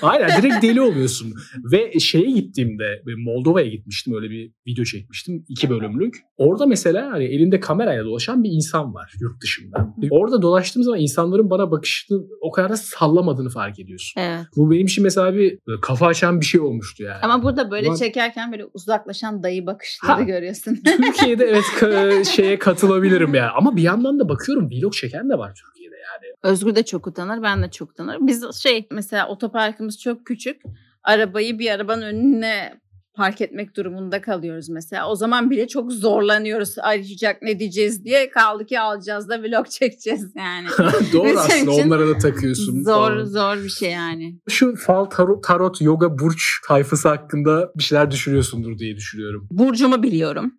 [0.02, 1.34] Aynen direkt deli oluyorsun.
[1.72, 5.46] Ve şeye gittiğimde Moldova'ya gitmiştim öyle bir video çekmiştim.
[5.50, 6.16] iki bölümlük.
[6.38, 9.94] Orada mesela hani elinde kamerayla dolaşan bir insan var yurt dışında.
[10.12, 14.22] Orada dolaştığım zaman insanların bana bakışını o kadar da sallamadığını fark ediyorsun.
[14.22, 14.46] evet.
[14.58, 17.18] Bu benim için mesela bir kafa açan bir şey olmuştu yani.
[17.22, 20.22] Ama burada böyle Ulan- çekerken böyle uzaklaşan dayı bakışları Ha.
[20.22, 20.78] görüyorsun.
[20.86, 23.50] Türkiye'de evet ka- şeye katılabilirim yani.
[23.52, 26.34] Ama bir yandan da bakıyorum vlog çeken de var Türkiye'de yani.
[26.54, 28.28] Özgür de çok utanır, ben de çok utanırım.
[28.28, 30.62] Biz şey mesela otoparkımız çok küçük.
[31.04, 32.74] Arabayı bir arabanın önüne
[33.14, 35.10] park etmek durumunda kalıyoruz mesela.
[35.10, 36.76] O zaman bile çok zorlanıyoruz.
[36.80, 38.30] Arayacak ne diyeceğiz diye.
[38.30, 40.68] Kaldı ki alacağız da vlog çekeceğiz yani.
[41.14, 42.84] Doğru aslında onlara da takıyorsun.
[42.84, 43.26] zor falan.
[43.26, 44.40] zor bir şey yani.
[44.50, 49.48] Şu fal, tarot, tarot, yoga, burç tayfası hakkında bir şeyler düşünüyorsundur diye düşünüyorum.
[49.52, 50.54] Burcumu biliyorum.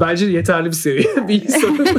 [0.00, 1.86] Bence yeterli bir seviye bir insanın.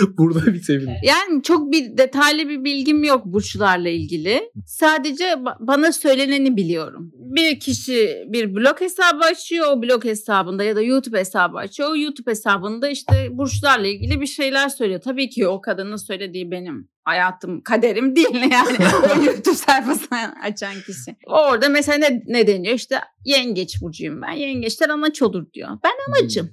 [0.18, 0.96] Burada bitebilir.
[1.02, 4.50] Yani çok bir detaylı bir bilgim yok burçlarla ilgili.
[4.66, 7.12] Sadece ba- bana söyleneni biliyorum.
[7.14, 9.66] Bir kişi bir blog hesabı açıyor.
[9.70, 11.90] O blog hesabında ya da YouTube hesabı açıyor.
[11.90, 15.00] O YouTube hesabında işte burçlarla ilgili bir şeyler söylüyor.
[15.00, 18.78] Tabii ki o kadının söylediği benim hayatım, kaderim değil yani.
[19.16, 21.16] o YouTube sayfasını açan kişi.
[21.26, 22.74] Orada mesela ne, ne deniyor?
[22.74, 24.32] İşte yengeç burcuyum ben.
[24.32, 25.68] Yengeçler anaç olur diyor.
[25.84, 26.50] Ben anacım.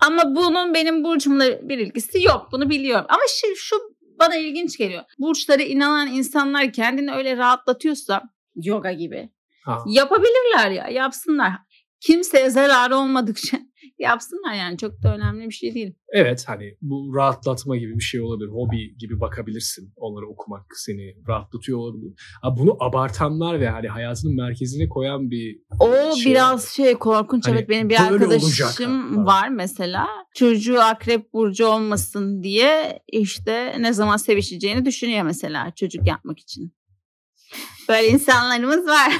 [0.00, 2.48] Ama bunun benim burcumla bir ilgisi yok.
[2.52, 3.06] Bunu biliyorum.
[3.08, 3.76] Ama şu, şu
[4.20, 5.02] bana ilginç geliyor.
[5.18, 8.22] Burçlara inanan insanlar kendini öyle rahatlatıyorsa
[8.54, 9.30] yoga gibi
[9.64, 9.84] Ha.
[9.86, 11.52] yapabilirler ya yapsınlar.
[12.00, 13.58] Kimseye zararı olmadıkça
[13.98, 15.94] yapsınlar yani çok da önemli bir şey değil.
[16.08, 18.48] Evet hani bu rahatlatma gibi bir şey olabilir.
[18.48, 19.92] Hobi gibi bakabilirsin.
[19.96, 22.12] Onları okumak seni rahatlatıyor olabilir.
[22.42, 27.56] Ha, bunu abartanlar ve hani hayatının merkezine koyan bir O şey biraz şey korkunç Hani
[27.56, 30.06] evet benim bir arkadaşım var mesela.
[30.34, 36.72] Çocuğu akrep burcu olmasın diye işte ne zaman sevişeceğini düşünüyor mesela çocuk yapmak için.
[37.88, 39.12] Böyle insanlarımız var.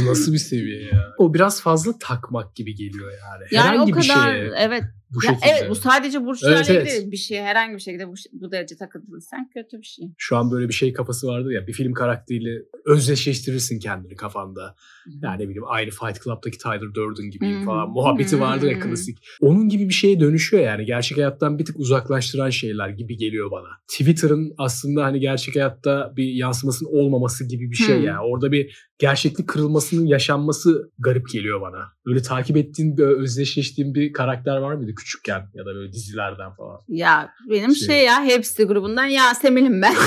[0.00, 1.12] Bu nasıl bir seviye ya?
[1.18, 3.44] O biraz fazla takmak gibi geliyor yani.
[3.50, 4.82] Yani Herhangi o kadar bir şeye evet.
[5.10, 5.50] bu Ya şekilde.
[5.50, 6.92] evet bu sadece burçlarla Evet, evet.
[6.96, 7.38] ilgili bir şey.
[7.40, 10.04] Herhangi bir şekilde bu, bu derece takıldıysan kötü bir şey.
[10.18, 14.74] Şu an böyle bir şey kafası vardı ya bir film karakteriyle özdeşleştirirsin kendini kafanda.
[15.22, 19.18] Yani ne bileyim aynı Fight Club'daki Tyler Durden gibi falan muhabbeti vardı ya klasik.
[19.40, 20.84] Onun gibi bir şeye dönüşüyor yani.
[20.84, 23.68] Gerçek hayattan bir tık uzaklaştıran şeyler gibi geliyor bana.
[23.88, 28.04] Twitter'ın aslında hani gerçek hayatta bir yansımasının olmaması gibi bir şey Hmm.
[28.04, 28.20] yani.
[28.20, 31.84] Orada bir gerçeklik kırılmasının yaşanması garip geliyor bana.
[32.06, 36.80] Böyle takip ettiğin, böyle özdeşleştiğin bir karakter var mıydı küçükken ya da böyle dizilerden falan?
[36.88, 39.94] Ya benim Şey- şey, ya hepsi grubundan Yasemin'im ben.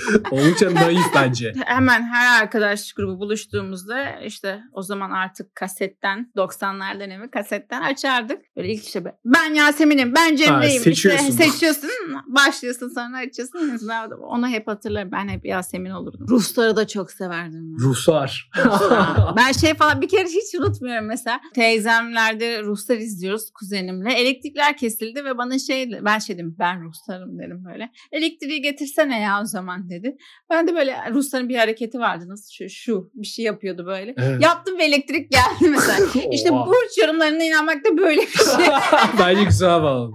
[0.30, 1.52] Oldukça naif bence.
[1.64, 8.56] Hemen her arkadaş grubu buluştuğumuzda işte o zaman artık kasetten 90'lar dönemi kasetten açardık.
[8.56, 10.82] Böyle ilk işte ben Yasemin'im ben Cemre'yim.
[10.82, 11.26] seçiyorsun.
[11.26, 11.90] İşte seçiyorsun
[12.26, 13.88] başlıyorsun sonra açıyorsun.
[13.88, 15.12] Ben onu hep hatırlarım.
[15.12, 16.26] Ben hep Yasemin olurdum.
[16.28, 17.72] Rusları da çok severdim.
[17.72, 17.84] ben.
[17.84, 18.50] Ruslar.
[19.36, 21.40] ben şey falan bir kere hiç unutmuyorum mesela.
[21.54, 24.12] Teyzemlerde Ruslar izliyoruz kuzenimle.
[24.12, 27.90] Elektrikler kesildi ve bana şey ben şey dedim ben Ruslarım dedim böyle.
[28.12, 30.16] Elektriği getirsene ya o zaman dedi.
[30.50, 34.14] Ben de böyle Rusların bir hareketi vardı nasıl şu, şu bir şey yapıyordu böyle.
[34.18, 34.42] Evet.
[34.42, 35.98] Yaptım ve elektrik geldi mesela.
[36.30, 38.66] İşte burç yorumlarına inanmak da böyle bir şey.
[39.18, 40.12] Bence güzel bağlı.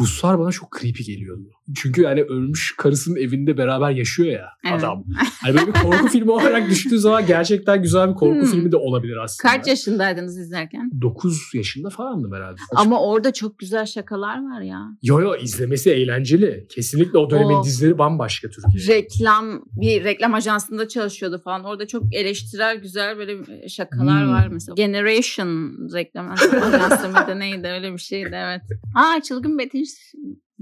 [0.00, 1.57] Ruslar bana çok creepy geliyordu.
[1.76, 4.78] Çünkü yani ölmüş karısının evinde beraber yaşıyor ya Evet.
[4.84, 5.04] adam.
[5.42, 8.46] Hani böyle bir korku filmi olarak düştüğü zaman gerçekten güzel bir korku Hmm.
[8.50, 9.52] filmi de olabilir aslında.
[9.54, 10.90] Kaç yaşındaydınız izlerken?
[11.00, 12.60] 9 yaşında falandım herhalde.
[12.76, 14.80] Ama orada çok güzel şakalar var ya.
[15.02, 16.66] Yo yo izlemesi eğlenceli.
[16.70, 18.96] Kesinlikle o dönemin O- dizileri bambaşka Türkiye.
[18.96, 21.64] reklam bir reklam ajansında çalışıyordu falan.
[21.64, 24.32] Orada çok eleştirel güzel böyle şakalar Hmm.
[24.32, 24.74] var mesela.
[24.74, 25.48] Generation
[25.94, 28.62] reklam ajansı mıydı neydi öyle bir şeydi evet.
[28.94, 29.88] Aa çılgın Betinç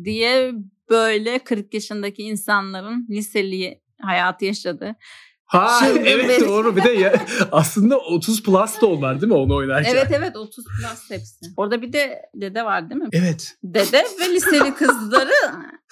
[0.04, 0.52] diye
[0.90, 4.96] böyle 40 yaşındaki insanların liseli hayatı yaşadı.
[5.44, 6.48] Ha Çılgın evet benim.
[6.48, 9.90] doğru bir de ya, aslında 30 plus da onlar değil mi onu oynarken?
[9.94, 11.46] Evet evet 30 plus hepsi.
[11.56, 13.08] Orada bir de dede var değil mi?
[13.12, 13.56] Evet.
[13.64, 15.30] Dede ve liseli kızları.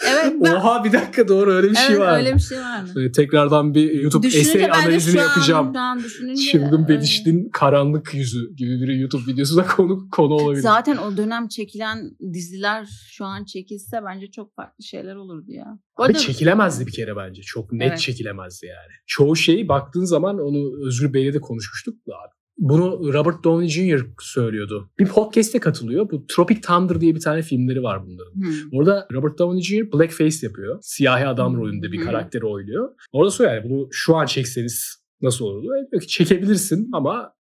[0.02, 2.18] Evet ben, Oha bir dakika doğru öyle bir şey evet, var.
[2.18, 3.04] öyle bir şey vardı.
[3.04, 5.70] Ee, Tekrardan bir YouTube essay analizini şu an- yapacağım.
[5.74, 6.88] şu an düşününce, Çılgın evet.
[6.88, 10.62] Bediş'in karanlık yüzü gibi bir YouTube videosu da konu konu olabilir.
[10.62, 15.78] Zaten o dönem çekilen diziler şu an çekilse bence çok farklı şeyler olurdu ya.
[15.96, 17.42] Abi arada- çekilemezdi bir kere bence.
[17.42, 17.98] Çok net Evet.
[18.00, 18.92] çekilemezdi yani.
[19.06, 22.34] Çoğu şeyi baktığın zaman onu Özgür Bey'le de konuşmuştuk da abi.
[22.58, 24.06] Bunu Robert Downey Jr.
[24.20, 24.90] söylüyordu.
[24.98, 26.10] Bir podcast'e katılıyor.
[26.10, 28.34] Bu Tropic Thunder diye bir tane filmleri var bunların.
[28.34, 28.78] Hmm.
[28.78, 29.92] Orada Robert Downey Jr.
[29.92, 30.78] blackface yapıyor.
[30.82, 31.60] Siyahi adam Hmm.
[31.60, 32.04] rolünde bir Hmm.
[32.06, 32.88] karakteri oynuyor.
[33.12, 35.66] Orada söylüyor yani bunu şu an çekseniz nasıl olurdu?
[35.76, 37.34] E, diyor ki çekebilirsin ama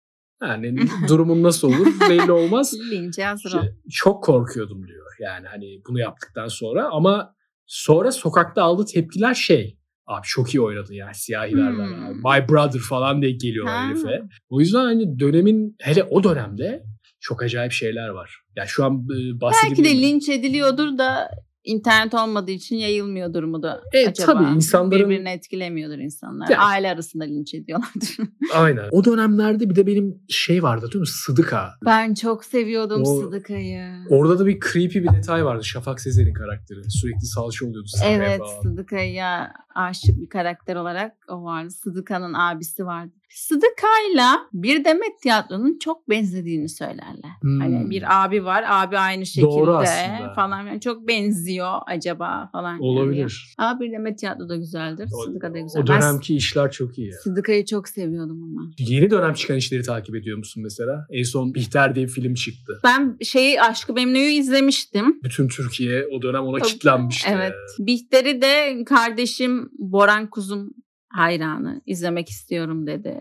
[0.43, 0.77] yani
[1.09, 2.75] durumun nasıl olur belli olmaz.
[2.91, 3.59] Lince hazır ol.
[3.63, 5.07] İşte çok korkuyordum diyor.
[5.21, 7.35] Yani hani bunu yaptıktan sonra ama
[7.67, 9.80] sonra sokakta aldığı tepkiler şey.
[10.11, 11.87] Abi çok iyi oynadın yani siyahilerden.
[11.87, 12.07] Hmm.
[12.07, 12.15] abi.
[12.43, 13.89] My brother falan diye geliyorlar Ha.
[13.89, 14.23] herife.
[14.49, 16.83] O yüzden hani dönemin hele o dönemde
[17.21, 18.41] çok acayip şeyler var.
[18.57, 19.09] Yani şu an
[19.41, 19.85] bahsedebilirim.
[19.85, 21.31] Belki de linç ediliyordur da
[21.65, 24.33] internet olmadığı için yayılmıyordur mu da E, acaba?
[24.33, 26.49] tabii insanların- Birbirini etkilemiyordur insanlar.
[26.51, 28.17] Yani- Aile arasında linç ediyorlardır.
[28.55, 28.89] Aynen.
[28.91, 31.07] O dönemlerde bir de benim şey vardı değil mi?
[31.07, 31.71] Sıdıka.
[31.85, 33.91] ben çok seviyordum O- Sıdıka'yı.
[34.11, 35.65] Orada da bir creepy bir detay vardı.
[35.65, 36.91] Şafak Sezer'in karakteri.
[36.91, 37.89] Sürekli salça oluyordu.
[38.05, 38.41] Evet.
[38.63, 41.71] Sıdıka'ya aşık bir karakter olarak o vardı.
[41.71, 43.13] Sıdıka'nın abisi vardı.
[43.31, 47.31] Sıdıka'yla bir Demet Tiyatro'nun çok benzediğini söylerler.
[47.41, 47.61] Hmm.
[47.61, 48.65] Hani bir abi var.
[48.69, 50.67] Abi aynı şekilde falan.
[50.67, 52.73] Yani çok benziyor acaba falan.
[52.73, 52.83] yani.
[52.83, 53.55] Olabilir.
[53.59, 55.09] Ama bir Demet Tiyatro da güzeldir.
[55.15, 55.83] O, Sıdıka da güzel.
[55.83, 57.13] o Ben dönemki işler çok iyi.
[57.13, 58.71] Sıdıka'yı çok seviyordum ama.
[58.79, 61.07] Yeni dönem çıkan işleri takip ediyor musun mesela?
[61.11, 62.81] En son Bihter diye bir film çıktı.
[62.85, 65.21] Ben şeyi Aşkı Memnu'yu izlemiştim.
[65.25, 66.69] Bütün Türkiye o dönem ona Tabii.
[66.69, 67.31] kitlenmişti.
[67.35, 67.55] Evet.
[67.79, 70.71] Bihter'i de kardeşim Boran Kuzum
[71.11, 73.21] hayranı izlemek istiyorum dedi.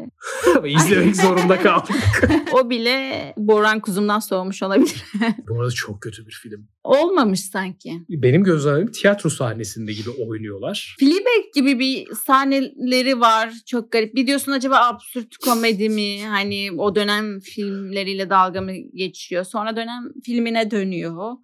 [0.58, 1.96] Ama izlemek zorunda kaldık.
[2.52, 5.04] o bile Boran Kuzum'dan soğumuş olabilir.
[5.50, 6.68] Bu arada çok kötü bir film.
[6.84, 7.94] Olmamış sanki.
[8.10, 10.96] Benim gözlemim tiyatro sahnesinde gibi oynuyorlar.
[11.00, 13.54] Fleabag gibi bir sahneleri var.
[13.68, 14.16] Çok garip.
[14.16, 16.26] Bir diyorsun acaba absürt komedi mi?
[16.26, 19.44] Hani o dönem filmleriyle dalga mı geçiyor?
[19.44, 21.36] Sonra dönem filmine dönüyor.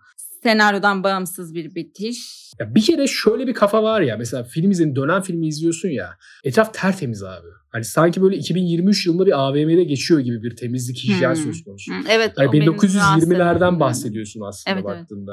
[0.49, 2.51] Senaryodan bağımsız bir bitiş.
[2.59, 6.09] Ya bir kere şöyle bir kafa var ya mesela film izin dönem filmi izliyorsun ya
[6.43, 7.47] etraf tertemiz abi.
[7.69, 11.43] Hani sanki böyle 2023 yılında bir AVM'de geçiyor gibi bir temizlik hijyen Hmm.
[11.43, 11.91] söz konusu.
[11.93, 12.33] Hı, Evet.
[12.39, 12.53] Ediyor.
[12.75, 14.99] 1920'lerden bahsediyorsun aslında Evet, evet.
[15.01, 15.31] baktığında.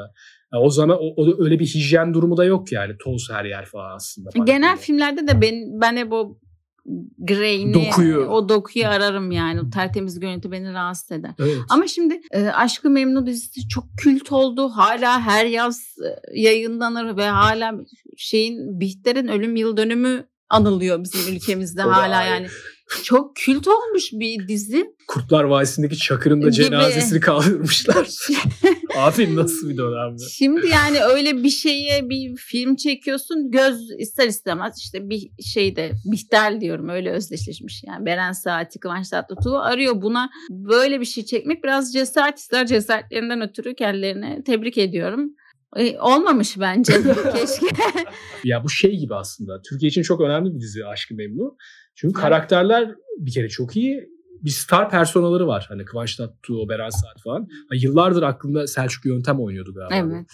[0.55, 2.93] Ya o zaman o, o da öyle bir hijyen durumu da yok yani.
[3.05, 4.31] Toz her yer falan aslında.
[4.45, 4.77] Genel baktığında.
[4.85, 6.39] filmlerde de ben, ben hep o
[7.19, 8.19] greyini, Dokuyu.
[8.19, 9.61] o dokuyu ararım yani.
[9.61, 11.35] O tertemiz görüntü beni rahatsız eder.
[11.39, 11.59] Evet.
[11.69, 14.69] Ama şimdi e, Aşkı Memnu dizisi çok kült oldu.
[14.69, 17.75] Hala her yaz e, yayınlanır ve hala
[18.17, 22.47] şeyin Bihter'in ölüm yıl dönümü anılıyor bizim ülkemizde hala yani.
[23.05, 24.95] Çok kült olmuş bir dizi.
[25.09, 26.55] Kurtlar Vadisi'ndeki Çakır'ın da Gibi.
[26.55, 28.09] cenazesini kaldırmışlar.
[28.97, 30.23] Abi nasıl bir dönemdi?
[30.33, 36.61] Şimdi yani öyle bir şeye bir film çekiyorsun göz ister istemez işte bir şeyde Bihter
[36.61, 41.93] diyorum öyle özdeşleşmiş yani Beren Saati Kıvanç Tatlıtuğ arıyor buna böyle bir şey çekmek biraz
[41.93, 45.35] cesaret ister cesaretlerinden ötürü kendilerine tebrik ediyorum.
[45.77, 46.93] E, olmamış bence
[47.33, 47.67] keşke.
[48.45, 49.63] Ya bu şey gibi aslında.
[49.69, 51.57] Türkiye için çok önemli bir dizi Aşkı Memnu.
[51.95, 54.09] Çünkü karakterler bir kere çok iyi.
[54.45, 55.67] Bir star personaları var.
[55.69, 57.41] Hani Kıvanç Tatlıtuğ, Beren Saat falan.
[57.41, 60.15] Ha, yıllardır aklımda Selçuk Yöntem oynuyordu galiba.
[60.17, 60.31] evet.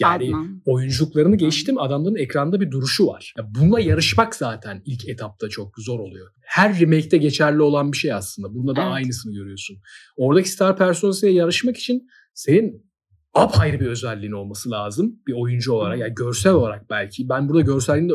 [0.00, 0.62] Yani Adnan.
[0.66, 3.34] oyunculuklarını geçtim adamların ekranda bir duruşu var.
[3.38, 6.28] Ya bununla yarışmak zaten ilk etapta çok zor oluyor.
[6.40, 8.54] Her remake'te geçerli olan bir şey aslında.
[8.54, 8.92] Bunda da Evet.
[8.92, 9.76] aynısını görüyorsun.
[10.16, 12.90] Oradaki star personasıyla yarışmak için senin
[13.34, 15.98] apayrı bir özelliğin olması lazım bir oyuncu olarak.
[15.98, 17.28] Yani görsel olarak belki.
[17.28, 18.14] Ben burada görselliğin de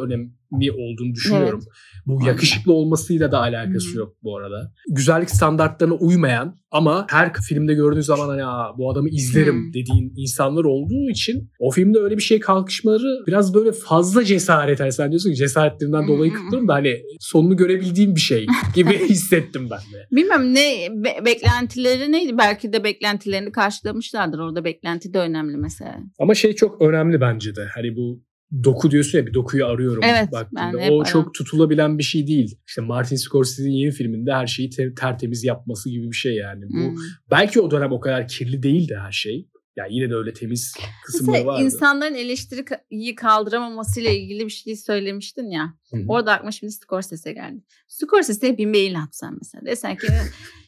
[0.55, 1.59] önemli olduğunu düşünüyorum.
[2.05, 4.71] Bu yakışıklı olmasıyla da alakası yok bu arada.
[4.89, 10.63] Güzellik standartlarına uymayan ama her filmde gördüğün zaman hani Aa, bu adamı izlerim dediğin insanlar
[10.63, 14.79] olduğu için o filmde öyle bir şey kalkışmaları biraz böyle fazla cesaret.
[14.79, 19.67] Hani sen diyorsun ki cesaretlerinden dolayı kutluyorum da hani sonunu görebildiğim bir şey gibi hissettim
[19.71, 20.07] ben de.
[20.11, 22.37] Bilmem ne be- beklentileri neydi?
[22.37, 24.39] Belki de beklentilerini karşılamışlardır.
[24.39, 25.97] Orada beklenti de önemli mesela.
[26.19, 27.65] Ama şey çok önemli bence de.
[27.75, 28.21] Hani bu
[28.63, 30.61] doku diyorsun ya bir dokuyu arıyorum Evet, baktığında.
[30.77, 31.03] O arıyorum.
[31.03, 32.57] çok tutulabilen bir şey değil.
[32.67, 36.65] İşte Martin Scorsese'nin yeni filminde her şeyi te- tertemiz yapması gibi bir şey yani.
[36.69, 36.95] Bu Hmm.
[37.31, 39.47] belki o dönem o kadar kirli değildi her şey.
[39.77, 40.73] Yani yine de öyle temiz
[41.05, 41.63] kısımları Mesela vardı.
[41.65, 45.73] insanların eleştiriyi kaldıramamasıyla ilgili bir şey söylemiştin ya.
[45.91, 46.01] Hı hı.
[46.07, 47.63] Orada aklıma şimdi Scorsese geldi.
[47.87, 49.65] Scorsese'ye bir mail atsan mesela.
[49.65, 50.07] Desen ki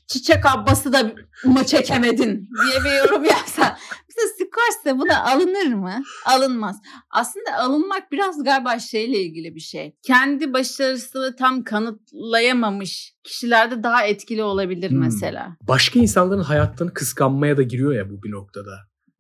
[0.07, 1.03] Çiçek Abbas'ı da
[1.45, 3.77] mı çekemedin diye bir yorum yapsan.
[4.09, 6.03] Mesela Scorsese buna alınır mı?
[6.25, 6.81] Alınmaz.
[7.11, 9.95] Aslında alınmak biraz galiba şeyle ilgili bir şey.
[10.03, 14.99] Kendi başarısını tam kanıtlayamamış kişilerde daha etkili olabilir Hmm.
[14.99, 15.57] mesela.
[15.67, 18.71] Başka insanların hayatlarını kıskanmaya da giriyor ya bu bir noktada.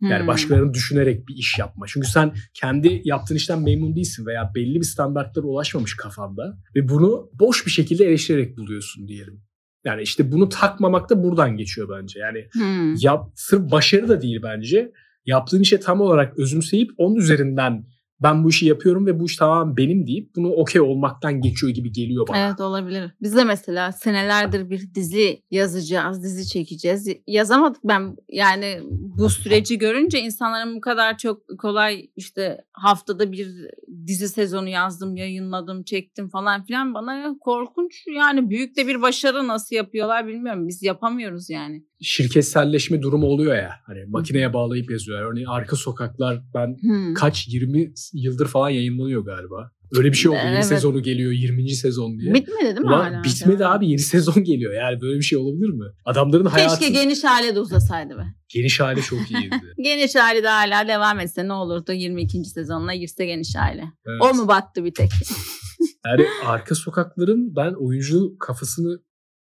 [0.01, 0.27] Yani Hmm.
[0.27, 1.85] başkalarını düşünerek bir iş yapma.
[1.89, 7.29] Çünkü sen kendi yaptığın işten memnun değilsin veya belli bir standartlara ulaşmamış kafanda ve bunu
[7.33, 9.41] boş bir şekilde eleştirerek buluyorsun diyelim.
[9.85, 12.19] Yani işte bunu takmamak da buradan geçiyor bence.
[12.19, 12.95] Yani Hmm.
[12.95, 14.91] yap, sırf başarı da değil bence.
[15.27, 17.85] Yaptığın işe tam olarak özümseyip onun üzerinden
[18.23, 21.91] ben bu işi yapıyorum ve bu iş tamamen benim deyip bunu okey olmaktan geçiyor gibi
[21.91, 22.37] geliyor bana.
[22.47, 23.11] Evet olabilir.
[23.21, 27.07] Biz de mesela senelerdir bir dizi yazacağız, dizi çekeceğiz.
[27.27, 33.47] Yazamadık ben yani bu süreci görünce insanların bu kadar çok kolay işte haftada bir
[34.07, 39.75] dizi sezonu yazdım, yayınladım, çektim falan filan bana korkunç yani büyük de bir başarı nasıl
[39.75, 40.67] yapıyorlar bilmiyorum.
[40.67, 41.83] Biz yapamıyoruz yani.
[42.01, 43.71] Şirketselleşme durumu oluyor ya.
[43.85, 45.31] Hani makineye bağlayıp yazıyorlar.
[45.31, 47.13] Örneğin Arka Sokaklar ben Hmm.
[47.13, 49.71] kaç 20 yıldır falan yayınlanıyor galiba.
[49.97, 50.37] Öyle bir şey oldu.
[50.43, 50.65] Yeni Evet.
[50.65, 51.69] sezonu geliyor 20.
[51.69, 52.33] sezon diye.
[52.33, 53.23] Bitmedi değil mi Ulan hala?
[53.23, 53.71] bitmedi Devam.
[53.77, 54.73] abi yeni sezon geliyor.
[54.73, 55.85] Yani böyle bir şey olabilir mi?
[56.05, 58.23] Adamların hayatı Keşke geniş hale de uzasaydı be.
[58.49, 59.55] geniş hali çok iyiydi.
[59.83, 62.45] Geniş hali de hala devam etse ne olurdu 22.
[62.45, 63.83] sezonuna girse geniş hale.
[64.07, 64.21] Evet.
[64.21, 65.09] O mu battı bir tek?
[66.05, 68.99] Yani arka sokakların ben oyuncu kafasını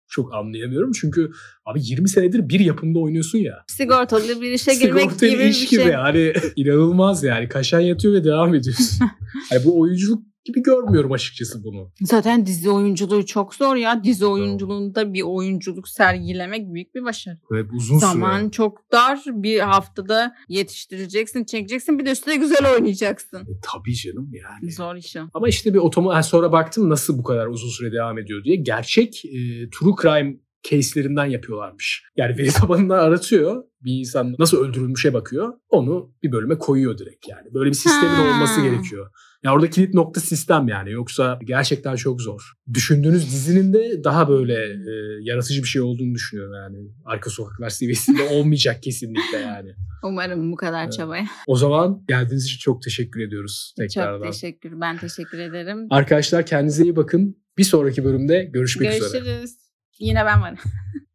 [0.09, 0.91] çok anlayamıyorum.
[0.91, 1.31] Çünkü
[1.65, 3.63] abi 20 senedir bir yapımda oynuyorsun ya.
[3.67, 5.79] Sigortalı bir işe girmek gibi bir iş şey.
[5.79, 7.49] gibi yani inanılmaz yani.
[7.49, 9.07] Kaşan yatıyor ve devam ediyorsun.
[9.51, 11.91] yani bu oyunculuk gibi görmüyorum açıkçası bunu.
[12.01, 14.03] Zaten dizi oyunculuğu çok zor ya.
[14.03, 17.37] Dizi oyunculuğunda bir oyunculuk sergilemek büyük bir başarı.
[17.51, 18.51] Ve bu uzun Zaman süre.
[18.51, 19.19] çok dar.
[19.27, 21.99] Bir haftada yetiştireceksin, çekeceksin.
[21.99, 23.37] Bir de üstüne güzel oynayacaksın.
[23.37, 24.71] E, tabii canım yani.
[24.71, 25.19] Zor iş o.
[25.33, 28.55] Ama işte bir otomo ha, sonra baktım nasıl bu kadar uzun süre devam ediyor diye.
[28.55, 30.37] Gerçek e, true crime
[30.69, 32.03] case'lerinden yapıyorlarmış.
[32.17, 33.63] Yani veri tabanından aratıyor.
[33.81, 35.53] Bir insan nasıl öldürülmüşe bakıyor.
[35.69, 37.53] Onu bir bölüme koyuyor direkt yani.
[37.53, 38.21] Böyle bir sistemin Ha.
[38.35, 39.11] olması gerekiyor.
[39.43, 40.91] Ya orada kilit nokta sistem yani.
[40.91, 42.53] Yoksa gerçekten çok zor.
[42.73, 46.87] Düşündüğünüz dizinin de daha böyle e, yaratıcı bir şey olduğunu düşünüyorum yani.
[47.05, 49.69] Arka sokaklar seviyesinde olmayacak kesinlikle yani.
[50.03, 50.93] Umarım bu kadar Evet.
[50.93, 51.25] çabaya.
[51.47, 54.23] O zaman geldiğiniz için çok teşekkür ediyoruz tekrardan.
[54.23, 54.81] Çok teşekkür.
[54.81, 55.87] Ben teşekkür ederim.
[55.89, 57.37] Arkadaşlar kendinize iyi bakın.
[57.57, 59.19] Bir sonraki bölümde görüşmek üzere.
[59.19, 59.55] Görüşürüz.
[59.99, 60.57] Yine ben varım.